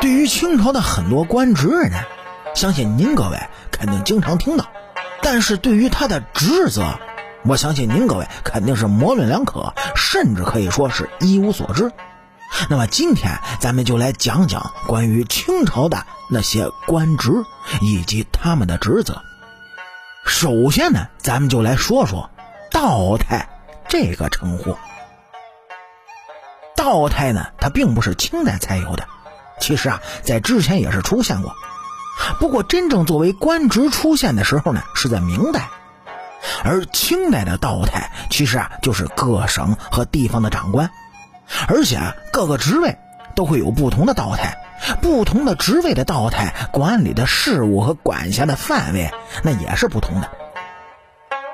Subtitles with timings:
[0.00, 1.98] 对于清朝的很多官职呢，
[2.54, 3.38] 相信您各位
[3.70, 4.66] 肯定经常听到，
[5.22, 6.98] 但是对于他的职责，
[7.44, 11.92] 我相信您各位肯定是模棱两可，甚至可以说是一无所知。
[12.70, 17.30] 那么今天咱们就来讲讲关于清朝的那些官职
[17.82, 19.20] 以及他们的职责。
[20.24, 22.30] 首先呢，咱们就来说说
[22.70, 23.48] 道台
[23.86, 24.76] 这个称呼。
[26.74, 29.06] 道台呢，它并不是清代才有的，
[29.60, 31.54] 其实啊，在之前也是出现过。
[32.38, 35.68] 不过真正作为官职出现的时候呢，是在明代。
[36.64, 40.90] 而清代的道台其实啊，就是各省和地方的长官，
[41.68, 41.98] 而且
[42.32, 42.96] 各个职位
[43.34, 44.56] 都会有不同的道台，
[45.02, 49.10] 不同的职位的道台管理的事务和管辖的范围
[49.42, 50.30] 那也是不同的。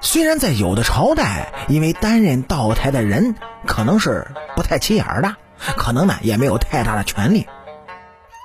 [0.00, 5.36] 虽然在有的朝代，因为担任道台的人可能是不太起眼的，
[5.76, 7.46] 可能呢也没有太大的权利，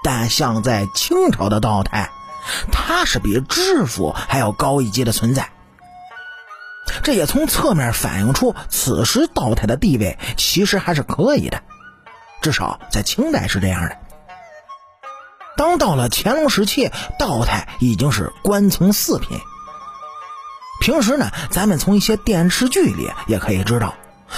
[0.07, 2.11] 但像在清朝的道台，
[2.71, 5.49] 他是比知府还要高一级的存在。
[7.03, 11.61] 这也从侧面反映出此时道台的地位其实还是可以的，
[12.41, 13.97] 至少在清代是这样的。
[15.57, 19.37] 当到了乾隆时期，道台已经是官层四品。
[20.79, 23.93] 平时呢，咱们从一些电视剧里也可以知道，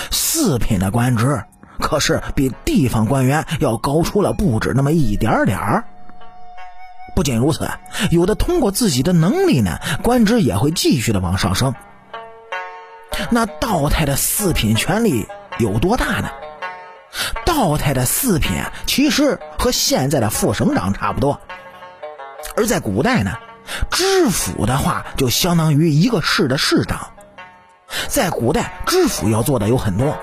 [0.10, 1.44] 四品的官职
[1.90, 5.86] 可是比地方官员要高出了不止那么一点点儿。
[7.16, 7.68] 不仅如此，
[8.12, 11.74] 有的通过自己的能力呢，官职也会继续的往上升。
[13.32, 16.30] 那道台的四品权力有多大呢？
[17.44, 18.52] 道台的四品
[18.86, 21.42] 其实和现在的副省长差不多，
[22.56, 23.34] 而在古代呢。
[23.90, 27.10] 知府的话就相当于一个市的市长，
[28.08, 30.16] 在古代，知府要做的有很多，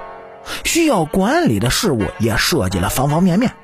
[0.64, 3.55] 需要管理的事务也涉及了方方面面。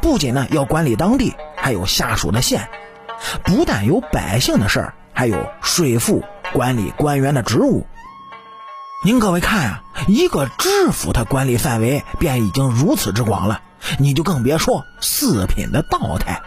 [0.00, 2.68] 不仅呢要管理当地，还有下属的县，
[3.44, 7.86] 不但有百姓的事儿，还有税赋、管理官员的职务。
[9.04, 13.60] 您各位看啊，一个知府他管理范围便已经如此之广了，
[13.98, 16.40] 你就更别说四品的道台，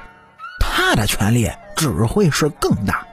[0.60, 1.50] 他的权力。
[1.76, 3.08] 只会是更大。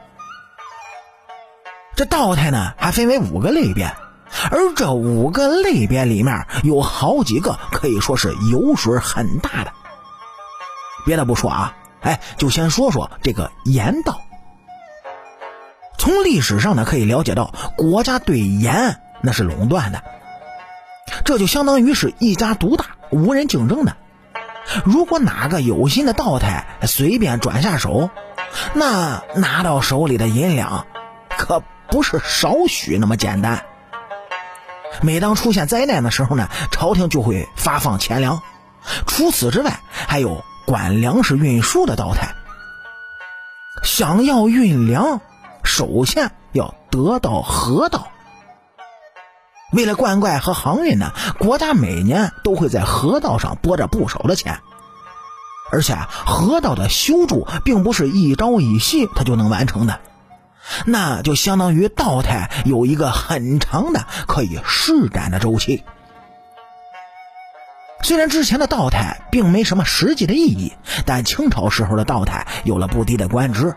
[1.95, 3.95] 这道台呢，还分为五个类别，
[4.51, 9.73] 而这五个类别里面有好几个可以说是油水很大的。
[11.05, 14.21] 别的不说啊，哎，就先说说这个盐道。
[15.99, 20.03] 从历史上呢，可以了解到，国家对盐那是垄断的，
[21.25, 23.97] 这就相当于是一家独大，无人竞争的。
[24.85, 28.11] 如果哪个有心的道台随便转下手，
[28.75, 30.87] 那拿到手里的银两，
[31.29, 33.65] 可不是少许那么简单。
[35.03, 38.43] 每当出现灾难的时候呢，朝廷就会发放钱粮。
[39.07, 42.35] 除此之外，还有管粮食运输的道台。
[43.83, 45.21] 想要运粮，
[45.65, 48.09] 首先要得到河道。
[49.73, 54.61] 为了灌溉和航运呢，国家每年都会在河道上拨着不少的钱。
[55.73, 60.01] 而且河道的修筑并不是一朝一夕它就能完成的，
[60.85, 65.85] 那就相当于道台有一个很长的可以施展的周期。
[68.03, 70.73] 虽然之前的道台并没什么实际的意义，
[71.05, 73.75] 但清朝时候的道台有了不低的官职，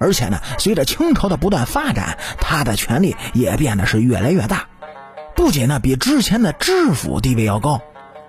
[0.00, 4.66] 而且呢，随着清朝的不断发展，他的权力也变得是越来越大，
[5.36, 7.80] 不仅呢比之前的知府地位要高。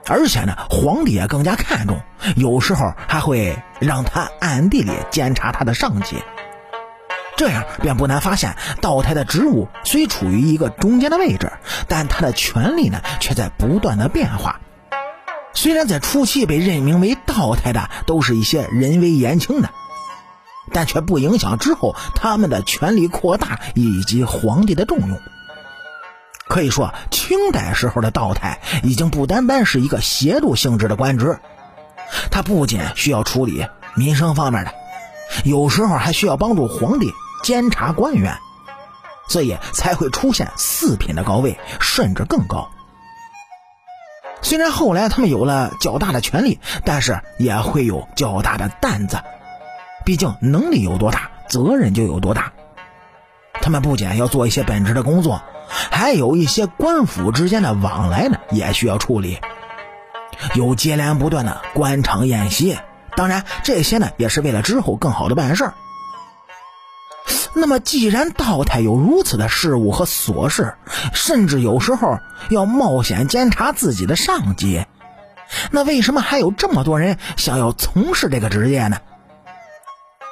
[0.10, 2.00] 而且呢，皇帝也更加看重，
[2.36, 6.16] 有时候还会让他暗地里监察他的上级。
[7.38, 11.54] 这样便不难发现，道台的职务虽处于一个中间的位置，
[11.88, 14.60] 但他的权力呢却在不断的变化。
[15.54, 19.70] 虽然在初期被任命为道台的都是一些人微言轻的，
[20.74, 25.20] 但却不影响之后他们的权力扩大以及皇帝的重用。
[26.48, 31.40] 可以说，清代时候的道台已经不单单是一个协助性质的官职，
[32.32, 33.66] 他不仅需要处理
[33.96, 34.72] 民生方面的，
[35.44, 37.12] 有时候还需要帮助皇帝
[37.48, 38.40] 监察官员，
[39.30, 42.68] 所以才会出现四品的高位，甚至更高。
[44.42, 49.22] 虽然后来他们有了较大的权力，但是也会有较大的担子，
[50.04, 52.52] 毕竟能力有多大，责任就有多大。
[53.62, 55.42] 他们不仅要做一些本职的工作。
[55.90, 59.40] 还有一些官府之间的往来呢，也需要处理，
[60.54, 62.78] 有接连不断的官场宴席。
[63.16, 65.74] 当然，这些呢也是为了之后更好的办事儿。
[67.54, 70.76] 那么，既然道台有如此的事务和琐事，
[71.14, 74.86] 甚至有时候要冒险监察自己的上级，
[75.72, 78.98] 那为什么还有这么多人想要从事这个职业呢？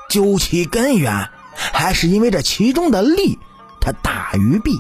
[0.10, 3.40] 究其根源，还是因为这其中的利，
[3.82, 4.72] 它大于弊。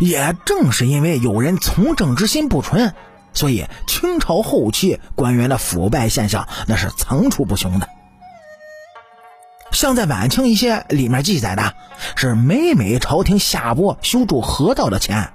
[0.00, 2.92] 也正是因为有人从政之心不纯，
[3.32, 7.88] 所以清朝后期官员的腐败现象那是层出不穷的。
[9.76, 11.74] 像在晚清一些里面记载的，
[12.14, 15.34] 是每每朝廷下拨修筑河道的钱，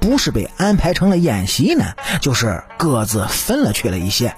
[0.00, 1.86] 不是被安排成了宴席呢，
[2.20, 4.36] 就是各自分了去了一些。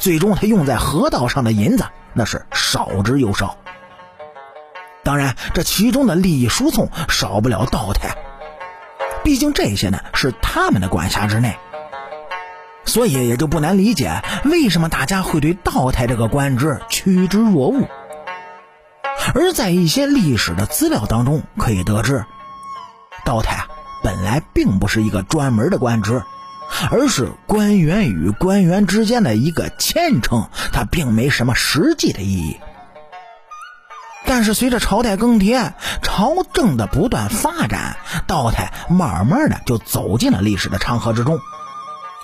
[0.00, 1.84] 最终他用在河道上的银子，
[2.14, 3.58] 那是少之又少。
[5.04, 8.16] 当然，这其中的利益输送少不了道台。
[9.22, 11.58] 毕竟这些呢是他们的管辖之内，
[12.86, 17.86] 所以也就不难理解为什么大家会对道台这个官职趋之若鹜。
[19.34, 22.24] 而在一些历史的资料当中可以得知，
[23.24, 23.68] 道台啊
[24.02, 26.22] 本来并不是一个专门的官职，
[26.90, 32.58] 而是官员与官员之间的一个谦称，它并没什么实际的意义。
[34.26, 35.72] 但是随着朝代更迭，
[36.02, 37.96] 朝政的不断发展，
[38.26, 41.40] 道台慢慢的就走进了历史的长河之中。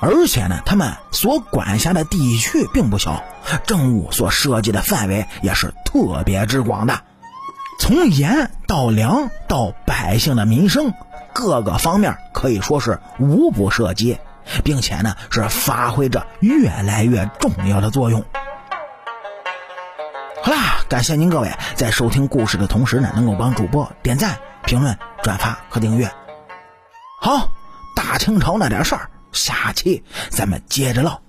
[0.04, 3.24] 而且呢，他们所管辖的地区并不小，
[3.64, 7.00] 政务所涉及的范围也是特别之广的，
[7.80, 10.92] 从盐到粮到百姓的民生，
[11.32, 14.18] 各个方面可以说是无不涉及，
[14.62, 18.22] 并且呢是发挥着越来越重要的作用。
[20.42, 24.36] 好啦，感谢您各位在收听故事的同时呢，能够帮主播点赞、
[24.66, 26.12] 评论、转发和订阅。
[27.22, 27.48] 好，
[27.96, 31.23] 大清朝那点事儿，下期咱们接着唠。